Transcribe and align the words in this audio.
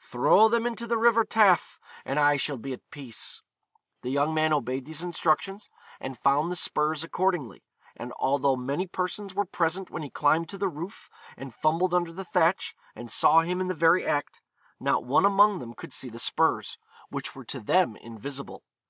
Throw 0.00 0.50
them 0.50 0.66
into 0.66 0.86
the 0.86 0.98
river 0.98 1.24
Taff, 1.24 1.80
and 2.04 2.20
I 2.20 2.36
shall 2.36 2.58
be 2.58 2.74
at 2.74 2.90
peace.' 2.90 3.40
The 4.02 4.10
young 4.10 4.34
man 4.34 4.52
obeyed 4.52 4.84
these 4.84 5.00
instructions, 5.02 5.70
and 5.98 6.18
found 6.18 6.52
the 6.52 6.56
spurs 6.56 7.02
accordingly; 7.02 7.64
and 7.96 8.12
although 8.18 8.54
many 8.54 8.86
persons 8.86 9.34
were 9.34 9.46
present 9.46 9.88
when 9.88 10.02
he 10.02 10.10
climbed 10.10 10.50
to 10.50 10.58
the 10.58 10.68
roof 10.68 11.08
and 11.38 11.54
fumbled 11.54 11.94
under 11.94 12.12
the 12.12 12.26
thatch, 12.26 12.76
and 12.94 13.10
saw 13.10 13.40
him 13.40 13.62
in 13.62 13.68
the 13.68 13.72
very 13.72 14.04
act, 14.04 14.42
not 14.78 15.04
one 15.04 15.24
among 15.24 15.58
them 15.58 15.72
could 15.72 15.94
see 15.94 16.10
the 16.10 16.18
spurs, 16.18 16.76
which 17.08 17.34
were 17.34 17.46
to 17.46 17.58
them 17.58 17.96
invisible. 17.96 18.64